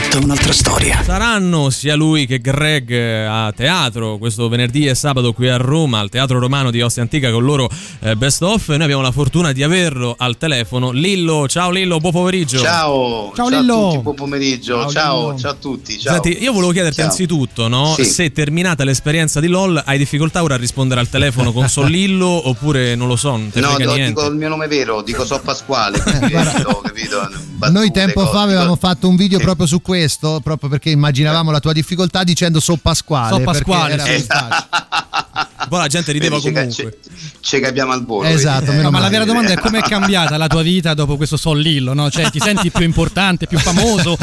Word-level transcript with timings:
tutta 0.00 0.18
un'altra 0.18 0.52
storia. 0.52 1.02
Saranno 1.02 1.70
sia 1.70 1.94
lui 1.94 2.26
che 2.26 2.38
Greg 2.38 2.90
eh, 2.90 3.24
a 3.24 3.52
teatro 3.56 4.18
questo 4.18 4.48
venerdì 4.48 4.86
e 4.86 4.94
sabato 4.94 5.32
qui 5.32 5.48
a 5.48 5.56
Roma, 5.56 6.00
al 6.00 6.10
Teatro 6.10 6.38
Romano 6.38 6.70
di 6.70 6.82
Ostia 6.82 7.02
Antica 7.02 7.30
con 7.30 7.44
loro 7.44 7.68
eh, 8.00 8.14
Best 8.14 8.42
Off. 8.42 8.68
Noi 8.68 8.82
abbiamo 8.82 9.00
la 9.00 9.10
fortuna 9.10 9.52
di 9.52 9.62
averlo 9.62 10.14
al 10.18 10.36
telefono. 10.36 10.90
Lillo, 10.90 11.48
ciao 11.48 11.70
Lillo, 11.70 11.98
buon 11.98 12.12
pomeriggio. 12.12 12.58
Ciao, 12.58 13.32
ciao, 13.34 13.48
ciao 13.48 13.48
Lillo. 13.48 13.88
Tutti, 13.88 14.02
buon 14.02 14.14
pomeriggio, 14.14 14.80
ciao, 14.82 14.90
ciao, 14.90 15.38
ciao, 15.38 15.50
a 15.52 15.54
tutti. 15.54 15.98
Ciao. 15.98 16.12
Senti, 16.12 16.42
io 16.42 16.52
volevo 16.52 16.72
chiederti 16.72 17.00
ciao. 17.00 17.08
anzitutto, 17.08 17.68
no? 17.68 17.94
sì. 17.96 18.04
se 18.04 18.32
terminata 18.32 18.84
l'esperienza 18.84 19.40
di 19.40 19.48
LOL 19.48 19.82
hai 19.84 19.96
difficoltà 19.96 20.42
ora 20.42 20.54
a 20.54 20.58
rispondere 20.58 21.00
al 21.00 21.08
telefono 21.08 21.52
con 21.52 21.68
Sollillo 21.68 22.26
oppure 22.48 22.96
non 22.96 23.08
lo 23.08 23.16
so, 23.16 23.30
non 23.30 23.50
te 23.50 23.60
no, 23.60 23.76
no 23.78 23.94
dico 23.94 24.26
il 24.26 24.36
mio 24.36 24.48
nome 24.48 24.66
vero, 24.66 25.00
dico 25.02 25.24
So 25.24 25.40
Pasquale, 25.42 25.98
capito, 25.98 26.82
capito? 26.84 27.30
Noi 27.70 27.90
tempo 27.90 28.20
cose, 28.20 28.32
fa 28.32 28.42
avevamo 28.42 28.76
fatto 28.76 29.08
un 29.08 29.16
video 29.16 29.38
proprio 29.38 29.66
su 29.66 29.80
questo, 29.86 30.40
proprio 30.42 30.68
perché 30.68 30.90
immaginavamo 30.90 31.52
la 31.52 31.60
tua 31.60 31.72
difficoltà 31.72 32.24
dicendo 32.24 32.58
So 32.58 32.76
Pasquale. 32.76 33.36
So 33.36 33.40
Pasquale, 33.44 33.92
era 33.92 34.04
sì. 34.04 34.26
Poi 35.68 35.78
la 35.78 35.86
gente 35.86 36.10
rideva 36.10 36.38
Vedi, 36.40 36.52
comunque. 36.52 36.98
Ci 37.40 37.60
capiamo 37.60 37.92
al 37.92 38.04
volo. 38.04 38.26
Esatto. 38.26 38.72
No, 38.72 38.90
ma 38.90 38.98
la 38.98 39.08
vera 39.08 39.24
domanda 39.24 39.52
è 39.52 39.56
come 39.56 39.78
è 39.78 39.82
cambiata 39.82 40.36
la 40.36 40.48
tua 40.48 40.62
vita 40.62 40.92
dopo 40.94 41.16
questo 41.16 41.36
Sol 41.36 41.60
Lillo? 41.60 41.92
No? 41.92 42.10
Cioè, 42.10 42.30
ti 42.30 42.40
senti 42.40 42.72
più 42.72 42.84
importante, 42.84 43.46
più 43.46 43.58
famoso? 43.58 44.16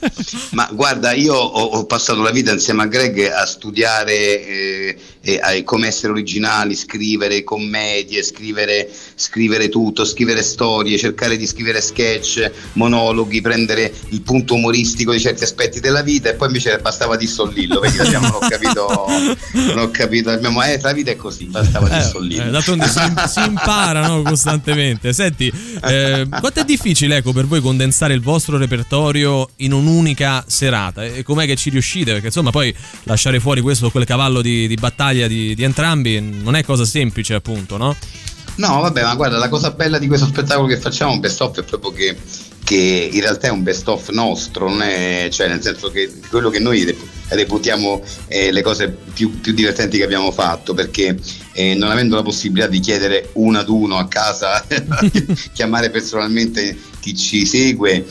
ma 0.52 0.68
guarda, 0.70 1.12
io 1.12 1.34
ho, 1.34 1.62
ho, 1.62 1.86
passato 1.86 2.20
la 2.20 2.30
vita 2.30 2.52
insieme 2.52 2.82
a 2.82 2.86
Greg 2.86 3.30
a 3.30 3.46
studiare 3.46 4.14
eh, 4.14 4.98
eh, 5.34 5.64
come 5.64 5.88
essere 5.88 6.12
originali, 6.12 6.74
scrivere 6.74 7.42
commedie, 7.42 8.22
scrivere, 8.22 8.88
scrivere 9.14 9.68
tutto, 9.68 10.04
scrivere 10.04 10.42
storie, 10.42 10.96
cercare 10.96 11.36
di 11.36 11.46
scrivere 11.46 11.80
sketch, 11.80 12.50
monologhi, 12.74 13.40
prendere 13.40 13.92
il 14.10 14.22
punto 14.22 14.54
umoristico 14.54 15.12
di 15.12 15.20
certi 15.20 15.44
aspetti 15.44 15.80
della 15.80 16.02
vita 16.02 16.30
e 16.30 16.34
poi 16.34 16.48
invece 16.48 16.78
bastava 16.78 17.16
di 17.16 17.26
Sollillo, 17.26 17.80
vedi, 17.80 17.98
abbiamo, 17.98 18.28
non 18.28 18.42
ho 18.42 18.48
capito, 18.48 19.06
non 19.52 19.78
ho 19.78 19.90
capito, 19.90 20.30
abbiamo, 20.30 20.62
eh, 20.62 20.78
la 20.80 20.92
vita 20.92 21.10
è 21.10 21.16
così, 21.16 21.46
bastava 21.46 21.88
di 21.88 22.02
Sollillo. 22.02 22.44
Eh, 22.44 22.50
d'altronde 22.50 22.88
si, 22.88 23.00
si 23.26 23.40
impara 23.40 24.06
no, 24.06 24.22
costantemente. 24.22 25.12
Senti, 25.12 25.52
eh, 25.82 26.26
quanto 26.28 26.60
è 26.60 26.64
difficile 26.64 27.16
ecco, 27.16 27.32
per 27.32 27.46
voi 27.46 27.60
condensare 27.60 28.14
il 28.14 28.20
vostro 28.20 28.56
repertorio 28.58 29.48
in 29.56 29.72
un'unica 29.72 30.44
serata? 30.46 31.04
E 31.04 31.22
com'è 31.22 31.46
che 31.46 31.56
ci 31.56 31.70
riuscite? 31.70 32.12
Perché 32.12 32.26
insomma 32.26 32.50
poi 32.50 32.74
lasciare 33.04 33.40
fuori 33.40 33.60
questo 33.60 33.90
quel 33.90 34.04
cavallo 34.04 34.42
di, 34.42 34.66
di 34.68 34.74
battaglia 34.74 35.15
di, 35.24 35.54
di 35.54 35.62
entrambi 35.62 36.20
non 36.20 36.54
è 36.54 36.62
cosa 36.62 36.84
semplice 36.84 37.34
appunto, 37.34 37.76
no? 37.76 37.96
No, 38.56 38.80
vabbè, 38.80 39.02
ma 39.02 39.14
guarda, 39.14 39.36
la 39.36 39.48
cosa 39.48 39.70
bella 39.70 39.98
di 39.98 40.06
questo 40.06 40.26
spettacolo 40.26 40.66
che 40.66 40.78
facciamo, 40.78 41.18
Best 41.18 41.40
Of, 41.42 41.60
è 41.60 41.62
proprio 41.62 41.92
che, 41.92 42.16
che 42.64 43.10
in 43.12 43.20
realtà 43.20 43.48
è 43.48 43.50
un 43.50 43.62
best 43.62 43.86
of 43.88 44.08
nostro, 44.08 44.74
è, 44.80 45.28
cioè 45.30 45.48
nel 45.48 45.60
senso 45.60 45.90
che 45.90 46.10
quello 46.30 46.48
che 46.48 46.58
noi 46.58 46.96
reputiamo 47.28 48.02
eh, 48.28 48.50
le 48.52 48.62
cose 48.62 48.88
più, 48.88 49.40
più, 49.40 49.52
divertenti 49.52 49.98
che 49.98 50.04
abbiamo 50.04 50.32
fatto, 50.32 50.72
perché 50.72 51.18
eh, 51.52 51.74
non 51.74 51.90
avendo 51.90 52.16
la 52.16 52.22
possibilità 52.22 52.66
di 52.66 52.80
chiedere 52.80 53.28
uno 53.34 53.58
ad 53.58 53.68
uno 53.68 53.98
a 53.98 54.08
casa, 54.08 54.64
chiamare 55.52 55.90
personalmente 55.90 56.76
chi 56.98 57.14
ci 57.14 57.44
segue, 57.44 58.06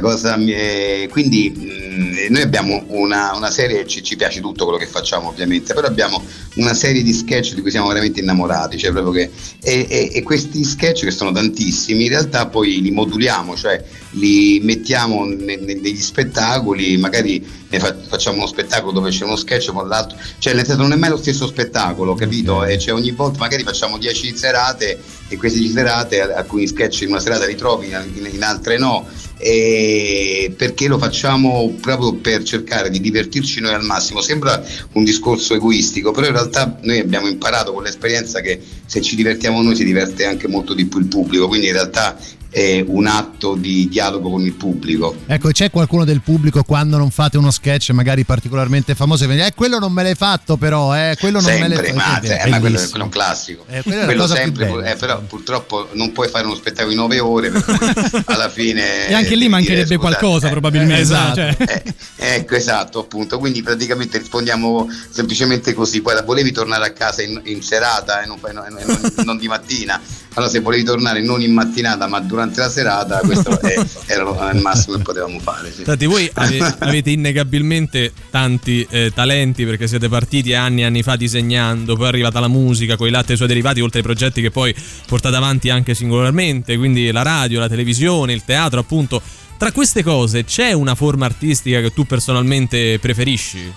cosa 0.00 0.36
eh, 0.36 1.08
quindi 1.10 1.50
mh, 1.50 2.32
noi 2.32 2.42
abbiamo 2.42 2.84
una, 2.88 3.34
una 3.34 3.50
serie 3.50 3.86
ci, 3.86 4.02
ci, 4.02 4.16
piace 4.16 4.40
tutto 4.40 4.64
quello 4.64 4.78
che 4.78 4.86
facciamo 4.86 5.28
ovviamente 5.28 5.74
però 5.74 5.86
abbiamo 5.86 6.22
una 6.54 6.74
serie 6.74 7.02
di 7.02 7.12
sketch 7.12 7.54
di 7.54 7.60
cui 7.60 7.70
siamo 7.70 7.88
veramente 7.88 8.20
innamorati 8.20 8.78
cioè 8.78 8.92
proprio 8.92 9.12
che, 9.12 9.30
e, 9.62 9.86
e, 9.88 10.10
e, 10.14 10.22
questi 10.22 10.64
sketch 10.64 11.04
che 11.04 11.10
sono 11.10 11.32
tantissimi 11.32 12.04
in 12.04 12.10
realtà 12.10 12.46
poi 12.46 12.80
li 12.80 12.90
moduliamo 12.90 13.56
cioè 13.56 13.82
li 14.10 14.60
mettiamo 14.62 15.24
ne, 15.24 15.56
ne, 15.56 15.74
negli 15.74 16.00
spettacoli 16.00 16.96
magari 16.96 17.44
fa, 17.70 17.96
facciamo 18.06 18.38
uno 18.38 18.46
spettacolo 18.46 18.92
dove 18.92 19.10
c'è 19.10 19.24
uno 19.24 19.36
sketch 19.36 19.72
con 19.72 19.88
l'altro 19.88 20.16
cioè 20.38 20.54
nel 20.54 20.64
senso 20.64 20.82
non 20.82 20.92
è 20.92 20.96
mai 20.96 21.10
lo 21.10 21.16
stesso 21.16 21.46
spettacolo 21.46 22.14
capito? 22.14 22.64
E 22.64 22.78
cioè 22.78 22.94
ogni 22.94 23.10
volta 23.10 23.38
magari 23.38 23.62
facciamo 23.62 23.98
10 23.98 24.36
serate 24.36 24.98
e 25.28 25.36
queste 25.36 25.58
10 25.58 25.72
serate 25.72 26.20
alcuni 26.20 26.66
sketch 26.66 27.02
in 27.02 27.08
una 27.08 27.20
serata 27.20 27.46
li 27.46 27.56
trovi 27.56 27.88
in, 27.88 28.28
in 28.32 28.42
altre 28.42 28.78
no 28.78 29.06
e 29.38 30.54
perché 30.56 30.86
lo 30.86 30.98
facciamo 30.98 31.74
proprio 31.80 32.14
per 32.14 32.42
cercare 32.42 32.90
di 32.90 33.00
divertirci 33.00 33.60
noi 33.60 33.74
al 33.74 33.84
massimo. 33.84 34.20
Sembra 34.20 34.62
un 34.92 35.04
discorso 35.04 35.54
egoistico, 35.54 36.12
però 36.12 36.26
in 36.26 36.32
realtà 36.32 36.78
noi 36.82 36.98
abbiamo 36.98 37.26
imparato 37.26 37.72
con 37.72 37.82
l'esperienza 37.82 38.40
che 38.40 38.60
se 38.86 39.00
ci 39.00 39.16
divertiamo 39.16 39.62
noi 39.62 39.76
si 39.76 39.84
diverte 39.84 40.24
anche 40.24 40.48
molto 40.48 40.74
di 40.74 40.86
più 40.86 41.00
il 41.00 41.06
pubblico, 41.06 41.48
quindi 41.48 41.66
in 41.66 41.72
realtà 41.72 42.16
è 42.54 42.84
un 42.86 43.08
atto 43.08 43.56
di 43.56 43.88
dialogo 43.88 44.30
con 44.30 44.42
il 44.42 44.52
pubblico. 44.52 45.16
Ecco, 45.26 45.50
c'è 45.50 45.70
qualcuno 45.70 46.04
del 46.04 46.20
pubblico 46.20 46.62
quando 46.62 46.96
non 46.96 47.10
fate 47.10 47.36
uno 47.36 47.50
sketch 47.50 47.90
magari 47.90 48.22
particolarmente 48.22 48.94
famoso 48.94 49.28
e 49.28 49.46
eh, 49.46 49.52
quello 49.56 49.80
non 49.80 49.92
me 49.92 50.04
l'hai 50.04 50.14
fatto 50.14 50.56
però, 50.56 50.94
eh, 50.94 51.16
quello 51.18 51.40
non 51.40 51.48
sempre, 51.48 51.68
me 51.68 51.74
l'hai 51.74 51.92
fatto. 51.92 52.28
Ma, 52.28 52.38
eh, 52.38 52.50
ma 52.50 52.60
quello, 52.60 52.78
quello, 52.78 52.98
è 52.98 53.02
un 53.02 53.08
classico. 53.08 53.64
Eh, 53.68 53.82
quello 53.82 54.28
sempre, 54.28 54.88
eh, 54.88 54.94
però 54.94 55.20
purtroppo 55.22 55.88
non 55.94 56.12
puoi 56.12 56.28
fare 56.28 56.46
uno 56.46 56.54
spettacolo 56.54 56.92
in 56.92 56.98
nove 56.98 57.18
ore 57.18 57.50
alla 58.26 58.48
fine... 58.48 59.08
e 59.08 59.14
anche 59.14 59.34
lì 59.34 59.48
mancherebbe 59.48 59.88
dire, 59.88 59.98
qualcosa 59.98 60.46
eh, 60.46 60.50
probabilmente. 60.50 61.00
Esatto. 61.00 61.34
Cioè. 61.34 61.56
Eh, 61.58 62.34
ecco, 62.36 62.54
esatto, 62.54 63.00
appunto. 63.00 63.40
Quindi 63.40 63.62
praticamente 63.62 64.18
rispondiamo 64.18 64.88
semplicemente 65.10 65.74
così. 65.74 66.00
Poi 66.02 66.22
volevi 66.24 66.52
tornare 66.52 66.86
a 66.86 66.92
casa 66.92 67.20
in, 67.22 67.40
in 67.46 67.62
serata 67.62 68.22
e 68.22 68.26
non, 68.26 68.38
non, 68.40 68.64
non, 68.68 69.12
non 69.24 69.38
di 69.38 69.48
mattina 69.48 70.00
allora 70.34 70.50
se 70.50 70.60
volevi 70.60 70.84
tornare 70.84 71.22
non 71.22 71.40
in 71.40 71.52
mattinata 71.52 72.06
ma 72.06 72.20
durante 72.20 72.60
la 72.60 72.68
serata 72.68 73.20
questo 73.20 73.58
è, 73.60 73.74
era 74.06 74.50
il 74.50 74.60
massimo 74.60 74.96
che 74.96 75.02
potevamo 75.02 75.38
fare 75.38 75.72
sì. 75.72 75.84
Senti, 75.84 76.06
voi 76.06 76.30
ave, 76.34 76.76
avete 76.78 77.10
innegabilmente 77.10 78.12
tanti 78.30 78.86
eh, 78.90 79.12
talenti 79.14 79.64
perché 79.64 79.86
siete 79.86 80.08
partiti 80.08 80.54
anni 80.54 80.82
e 80.82 80.84
anni 80.84 81.02
fa 81.02 81.16
disegnando 81.16 81.96
poi 81.96 82.06
è 82.06 82.08
arrivata 82.08 82.40
la 82.40 82.48
musica 82.48 82.96
con 82.96 83.06
i 83.06 83.10
latte 83.10 83.30
e 83.30 83.34
i 83.34 83.36
suoi 83.36 83.48
derivati 83.48 83.80
oltre 83.80 83.98
ai 83.98 84.04
progetti 84.04 84.40
che 84.40 84.50
poi 84.50 84.74
portate 85.06 85.36
avanti 85.36 85.70
anche 85.70 85.94
singolarmente 85.94 86.76
quindi 86.76 87.10
la 87.10 87.22
radio, 87.22 87.60
la 87.60 87.68
televisione, 87.68 88.32
il 88.32 88.44
teatro 88.44 88.80
appunto 88.80 89.22
tra 89.56 89.70
queste 89.72 90.02
cose 90.02 90.44
c'è 90.44 90.72
una 90.72 90.94
forma 90.94 91.26
artistica 91.26 91.80
che 91.80 91.92
tu 91.92 92.04
personalmente 92.04 92.98
preferisci? 92.98 93.72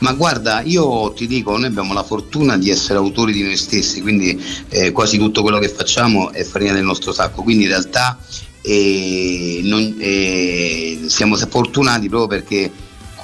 Ma 0.00 0.12
guarda, 0.12 0.60
io 0.62 1.12
ti 1.12 1.26
dico, 1.26 1.56
noi 1.56 1.66
abbiamo 1.66 1.92
la 1.92 2.02
fortuna 2.02 2.56
di 2.56 2.70
essere 2.70 2.98
autori 2.98 3.32
di 3.32 3.42
noi 3.42 3.56
stessi, 3.56 4.00
quindi 4.00 4.40
eh, 4.68 4.92
quasi 4.92 5.18
tutto 5.18 5.42
quello 5.42 5.58
che 5.58 5.68
facciamo 5.68 6.32
è 6.32 6.44
farina 6.44 6.72
del 6.72 6.84
nostro 6.84 7.12
sacco, 7.12 7.42
quindi 7.42 7.64
in 7.64 7.70
realtà 7.70 8.18
eh, 8.62 9.60
non, 9.62 9.96
eh, 9.98 11.04
siamo 11.06 11.36
fortunati 11.36 12.08
proprio 12.08 12.28
perché 12.28 12.70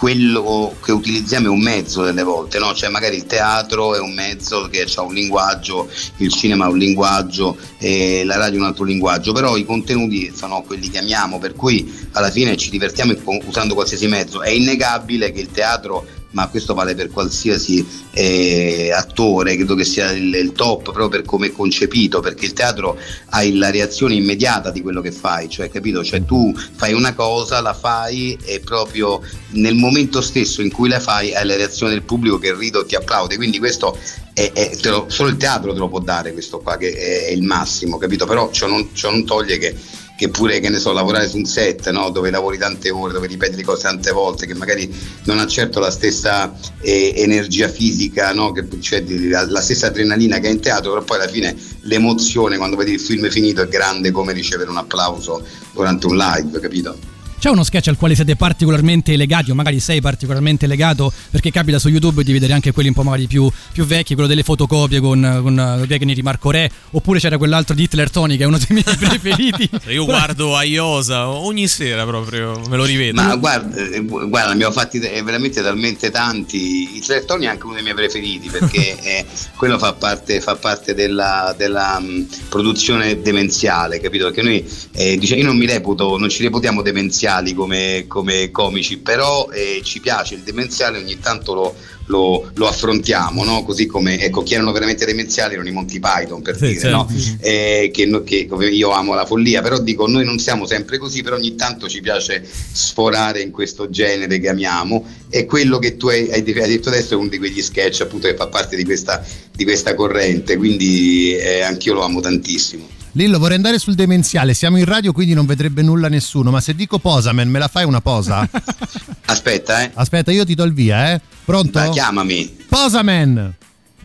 quello 0.03 0.75
che 0.83 0.91
utilizziamo 0.91 1.47
è 1.47 1.49
un 1.49 1.61
mezzo 1.61 2.03
delle 2.03 2.25
volte, 2.25 2.59
no? 2.59 2.75
cioè 2.75 2.89
magari 2.89 3.15
il 3.15 3.27
teatro 3.27 3.95
è 3.95 4.01
un 4.01 4.13
mezzo 4.13 4.69
che 4.69 4.85
ha 4.93 5.03
un 5.03 5.15
linguaggio, 5.15 5.89
il 6.17 6.33
cinema 6.33 6.65
ha 6.65 6.71
un 6.71 6.79
linguaggio, 6.79 7.57
eh, 7.79 8.25
la 8.25 8.37
radio 8.37 8.59
un 8.59 8.67
altro 8.67 8.83
linguaggio, 8.83 9.31
però 9.31 9.57
i 9.57 9.65
contenuti 9.65 10.33
sono 10.35 10.63
quelli 10.63 10.91
che 10.91 10.99
amiamo, 10.99 11.39
per 11.39 11.55
cui 11.55 12.09
alla 12.13 12.33
fine 12.33 12.57
ci 12.57 12.69
divertiamo 12.71 13.15
usando 13.47 13.75
qualsiasi 13.75 14.09
mezzo. 14.09 14.43
È 14.43 14.51
innegabile 14.51 15.31
che 15.31 15.39
il 15.39 15.53
teatro 15.53 16.05
ma 16.33 16.49
questo 16.49 16.75
vale 16.75 16.95
per 16.95 17.11
qualsiasi 17.11 17.87
eh, 18.11 18.91
attore, 18.93 19.57
credo 19.57 19.75
che 19.75 19.85
sia 19.85 20.11
il, 20.11 20.35
il, 20.35 20.53
top 20.53 20.83
proprio 20.83 21.09
per 21.09 21.23
come 21.23 21.49
è 21.49 21.53
concepito, 21.53 22.21
perché 22.21 22.45
il 22.45 22.53
teatro 22.53 22.99
hai 23.31 23.57
la 23.57 23.71
reazione 23.71 24.15
immediata 24.15 24.71
di 24.71 24.83
quello 24.83 25.01
che 25.01 25.13
fai, 25.13 25.49
cioè 25.49 25.71
capito? 25.71 26.05
Cioè 26.05 26.25
tu 26.25 26.55
fai 26.55 26.93
una 26.93 27.15
cosa, 27.15 27.61
la 27.61 27.75
fai 27.75 28.37
e 28.45 28.61
proprio 28.61 29.21
nel 29.51 29.75
momento 29.75 30.21
stesso 30.21 30.63
in 30.63 30.71
cui 30.71 30.89
la 30.89 31.01
fai 31.01 31.35
hai 31.35 31.47
la 31.47 31.57
reazione 31.57 31.93
del 31.93 32.03
pubblico 32.03 32.39
che 32.39 32.55
ride 32.55 32.79
o 32.79 32.85
ti 32.85 32.95
applaude, 32.95 33.37
quindi 33.37 33.59
questo 33.59 33.97
è, 34.35 34.51
è, 34.53 34.71
lo, 34.85 35.07
solo 35.09 35.29
il 35.29 35.37
teatro 35.37 35.73
te 35.73 35.79
lo 35.79 35.89
può 35.89 36.01
dare 36.01 36.33
questo 36.33 36.61
qua 36.61 36.77
che 36.77 36.93
è, 36.93 37.27
è 37.27 37.31
il 37.31 37.43
massimo, 37.43 37.99
capito? 37.99 38.27
Però 38.27 38.51
ciò 38.51 38.67
non, 38.67 38.91
ciò 38.93 39.11
non 39.11 39.25
toglie 39.25 39.59
che 39.59 39.75
che 40.23 40.29
pure 40.29 40.61
che 40.61 40.69
ne 40.69 40.79
so, 40.79 40.93
lavorare 40.93 41.29
su 41.29 41.37
un 41.37 41.47
set 41.47 41.91
no? 41.91 42.11
dove 42.11 42.31
lavori 42.31 42.57
tante 42.57 42.91
ore, 42.91 43.13
dove 43.13 43.27
ripeti 43.27 43.57
le 43.57 43.65
cose 43.65 43.83
tante 43.83 44.13
volte, 44.13 44.47
che 44.47 44.55
magari 44.55 44.89
non 45.25 45.41
ha 45.41 45.47
certo 45.49 45.81
la 45.81 45.91
stessa 45.91 46.55
eh, 46.81 47.13
energia 47.17 47.67
fisica, 47.67 48.33
no? 48.33 48.53
che, 48.53 48.65
cioè 48.81 49.03
la, 49.05 49.45
la, 49.51 49.61
stessa 49.61 49.89
adrenalina 49.89 50.39
che 50.39 50.47
è 50.47 50.53
in 50.53 50.61
teatro, 50.61 50.93
però 50.93 51.03
poi 51.03 51.17
alla 51.17 51.29
fine 51.29 51.57
l'emozione 51.81 52.57
quando 52.57 52.77
vedi 52.77 52.93
il 52.93 53.01
film 53.01 53.29
finito 53.31 53.63
è 53.63 53.67
grande 53.67 54.13
come 54.13 54.33
ricevere 54.33 54.71
un 54.71 54.77
applauso 54.77 55.45
durante 55.73 56.07
un 56.07 56.17
live, 56.17 56.61
capito? 56.61 56.97
C'è 57.43 57.51
uno 57.51 57.65
sketch 57.65 57.89
al 57.89 57.97
quale 57.97 58.15
siete 58.15 58.37
particolarmente 58.37 59.17
legati 59.17 59.51
o 59.51 59.57
magari 59.57 59.81
sei 59.81 60.01
particolarmente 60.01 60.69
legato 60.69 61.13
perché 61.29 61.51
capita 61.51 61.81
su 61.81 61.89
YouTube 61.89 62.23
di 62.23 62.31
vedere 62.33 62.53
anche 62.53 62.71
quelli 62.71 62.87
un 62.87 62.95
po' 62.95 63.03
magari 63.03 63.27
più, 63.27 63.51
più 63.73 63.85
vecchi, 63.85 64.15
quello 64.15 64.29
delle 64.29 64.45
fotocopie 64.45 65.01
con, 65.01 65.41
con 65.43 65.85
Gagni 65.89 66.15
di 66.15 66.23
Marco 66.23 66.53
Re 66.53 66.71
oppure 66.91 67.19
c'era 67.19 67.39
quell'altro 67.39 67.75
di 67.75 67.83
Hitler 67.83 68.13
Tony 68.13 68.37
che 68.37 68.45
è 68.45 68.47
uno 68.47 68.59
dei 68.59 68.67
miei 68.69 68.85
preferiti. 68.97 69.69
Io 69.91 70.05
guardo 70.05 70.55
Aiosa 70.55 71.31
ogni 71.31 71.67
sera 71.67 72.07
proprio, 72.07 72.63
me 72.69 72.77
lo 72.77 72.85
rivedo. 72.85 73.21
Ma 73.21 73.35
guarda, 73.35 73.75
eh, 73.77 74.05
guarda 74.05 74.47
ne 74.47 74.53
abbiamo 74.53 74.73
fatti 74.73 75.01
veramente 75.01 75.63
talmente 75.63 76.13
tanti. 76.13 76.99
Hitler 76.99 77.25
Tony 77.25 77.47
è 77.47 77.49
anche 77.49 77.65
uno 77.65 77.75
dei 77.75 77.83
miei 77.83 77.97
preferiti 77.97 78.51
perché 78.51 78.97
eh, 79.03 79.27
quello 79.57 79.79
fa 79.79 79.95
parte, 79.95 80.41
fa 80.41 80.55
parte 80.55 80.95
della, 80.95 81.53
della 81.59 81.97
um, 81.99 82.25
produzione 82.49 83.21
demenziale, 83.21 83.99
capito? 83.99 84.27
Perché 84.27 84.43
noi 84.43 84.65
eh, 84.93 85.19
dice, 85.19 85.35
io 85.35 85.45
non 85.45 85.57
mi 85.57 85.67
reputo, 85.67 86.17
non 86.17 86.29
ci 86.29 86.45
reputiamo 86.45 86.83
demenziali 86.83 87.31
come, 87.55 88.05
come 88.07 88.51
comici, 88.51 88.99
però 88.99 89.49
eh, 89.51 89.81
ci 89.83 90.01
piace 90.01 90.35
il 90.35 90.43
demenziale, 90.43 90.99
ogni 90.99 91.19
tanto 91.19 91.55
lo, 91.55 91.75
lo, 92.07 92.51
lo 92.55 92.67
affrontiamo, 92.67 93.45
no? 93.45 93.63
così 93.63 93.87
come 93.87 94.19
ecco, 94.21 94.43
chi 94.43 94.55
erano 94.55 94.73
veramente 94.73 95.07
demenziali 95.07 95.55
erano 95.55 95.69
i 95.69 95.73
Monty 95.73 95.99
Python 95.99 96.43
per 96.43 96.57
sì, 96.57 96.67
dire, 96.67 96.81
certo. 96.81 96.97
no? 96.97 97.09
eh, 97.41 97.91
che, 97.93 98.23
che, 98.25 98.49
io 98.71 98.91
amo 98.91 99.15
la 99.15 99.25
follia, 99.25 99.63
però 99.63 99.79
dico 99.79 100.07
noi 100.07 100.25
non 100.25 100.39
siamo 100.39 100.67
sempre 100.67 100.99
così, 100.99 101.23
però 101.23 101.37
ogni 101.37 101.55
tanto 101.55 101.89
ci 101.89 102.01
piace 102.01 102.45
sforare 102.45 103.41
in 103.41 103.51
questo 103.51 103.89
genere 103.89 104.39
che 104.39 104.49
amiamo 104.49 105.07
e 105.31 105.47
quello 105.47 105.79
che 105.79 105.97
tu 105.97 106.09
hai, 106.09 106.31
hai 106.31 106.43
detto 106.43 106.89
adesso 106.89 107.15
è 107.15 107.17
uno 107.17 107.29
di 107.29 107.39
quegli 107.39 107.63
sketch 107.63 108.03
appunto 108.03 108.29
che 108.29 108.37
fa 108.37 108.49
parte 108.49 108.77
di 108.77 108.85
questa, 108.85 109.25
di 109.51 109.65
questa 109.65 109.95
corrente, 109.95 110.57
quindi 110.57 111.35
eh, 111.37 111.63
anch'io 111.63 111.95
lo 111.95 112.03
amo 112.03 112.21
tantissimo. 112.21 113.01
Lillo, 113.13 113.39
vorrei 113.39 113.57
andare 113.57 113.79
sul 113.79 113.95
demenziale. 113.95 114.55
Siamo 114.55 114.79
in 114.79 114.87
radio, 114.87 115.13
quindi 115.13 115.35
non 115.35 115.45
vedrebbe 115.45 115.83
nulla 115.83 116.09
nessuno. 116.09 116.51
Ma 116.51 116.61
se 116.61 116.75
dico 116.75 116.99
posamen, 116.99 117.49
me 117.49 117.59
la 117.59 117.69
fai 117.69 117.85
una 117.85 118.01
posa? 118.01 118.49
Aspetta, 119.27 119.83
eh. 119.83 119.91
Aspetta, 119.95 120.33
io 120.33 120.45
ti 120.47 120.55
do 120.55 120.65
il 120.65 120.73
via, 120.73 121.13
eh. 121.13 121.21
Pronto? 121.45 121.79
Dai, 121.79 121.91
chiamami. 121.91 122.65
Posamen 122.69 123.55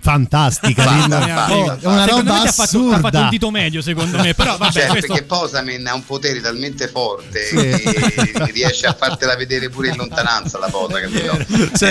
fantastica 0.07 0.85
Linda. 0.95 1.51
Oh, 1.51 1.77
è 1.79 1.85
una 1.85 2.05
roba 2.05 2.35
ha 2.35 2.41
assurda 2.43 2.95
ha 2.95 2.99
fatto 2.99 3.17
un 3.17 3.29
dito 3.29 3.51
medio 3.51 3.81
secondo 3.81 4.17
me 4.19 4.33
però 4.33 4.55
vabbè 4.55 4.71
certo, 4.71 4.91
questo... 4.93 5.13
perché 5.13 5.27
Posamen 5.27 5.85
ha 5.85 5.93
un 5.93 6.05
potere 6.05 6.39
talmente 6.39 6.87
forte 6.87 7.43
sì. 7.43 7.55
che 7.55 8.45
riesce 8.53 8.85
a 8.85 8.93
fartela 8.93 9.35
vedere 9.35 9.69
pure 9.69 9.89
in 9.89 9.97
lontananza 9.97 10.59
la 10.59 10.69
posa 10.69 11.01
capito? 11.01 11.45
Certo. 11.75 11.85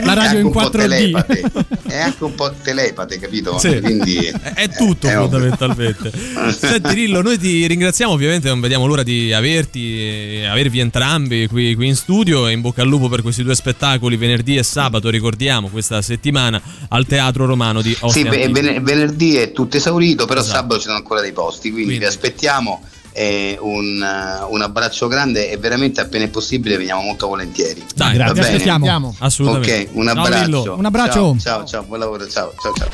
Eh, 0.00 0.04
la 0.04 0.14
radio 0.14 0.38
in 0.40 0.46
4D 0.46 1.83
è 1.86 1.98
anche 1.98 2.24
un 2.24 2.34
po' 2.34 2.52
telepate 2.62 3.18
capito? 3.18 3.58
Sì. 3.58 3.80
Quindi, 3.80 4.26
è 4.54 4.68
tutto 4.68 5.08
è 5.08 5.14
fondamentalmente 5.14 6.12
senti 6.56 6.92
Rillo 6.92 7.22
noi 7.22 7.38
ti 7.38 7.66
ringraziamo 7.66 8.12
ovviamente 8.12 8.48
non 8.48 8.60
vediamo 8.60 8.86
l'ora 8.86 9.02
di 9.02 9.32
averti 9.32 10.40
e 10.40 10.46
avervi 10.46 10.80
entrambi 10.80 11.46
qui, 11.46 11.74
qui 11.74 11.88
in 11.88 11.96
studio 11.96 12.46
e 12.46 12.52
in 12.52 12.60
bocca 12.60 12.82
al 12.82 12.88
lupo 12.88 13.08
per 13.08 13.22
questi 13.22 13.42
due 13.42 13.54
spettacoli 13.54 14.16
venerdì 14.16 14.56
e 14.56 14.62
sabato 14.62 15.10
ricordiamo 15.10 15.68
questa 15.68 16.00
settimana 16.02 16.60
al 16.88 17.06
teatro 17.06 17.22
Teatro 17.34 17.46
Romano 17.46 17.82
di 17.82 17.96
Ostia. 18.00 18.30
Sì, 18.30 18.50
ven- 18.50 18.82
venerdì 18.82 19.36
è 19.36 19.52
tutto 19.52 19.76
esaurito, 19.76 20.26
però 20.26 20.40
esatto. 20.40 20.56
sabato 20.56 20.76
ci 20.76 20.86
sono 20.86 20.96
ancora 20.96 21.20
dei 21.20 21.32
posti, 21.32 21.70
quindi, 21.70 21.82
quindi. 21.82 21.98
vi 22.04 22.04
aspettiamo. 22.06 22.82
Eh, 23.16 23.56
un, 23.60 24.04
un, 24.48 24.62
abbraccio 24.62 25.06
grande 25.06 25.48
e 25.48 25.56
veramente 25.56 26.00
appena 26.00 26.24
è 26.24 26.28
possibile 26.28 26.76
veniamo 26.76 27.02
molto 27.02 27.28
volentieri. 27.28 27.84
Dai, 27.94 28.14
grazie, 28.14 28.40
aspettiamo. 28.40 29.14
Assolutamente. 29.20 29.88
Ok, 29.90 29.96
un 29.96 30.08
abbraccio. 30.08 30.62
Ciao, 30.64 30.78
un 30.78 30.84
abbraccio. 30.84 31.12
Ciao, 31.12 31.38
ciao, 31.38 31.64
ciao, 31.64 31.82
buon 31.84 32.00
lavoro, 32.00 32.28
ciao, 32.28 32.52
ciao, 32.60 32.72
ciao. 32.72 32.88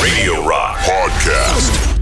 Radio 0.00 0.42
Rock 0.46 0.84
Podcast. 0.84 1.97